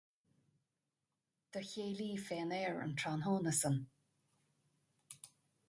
[1.51, 3.77] Do chéilí faoin aer an tráthnóna sin.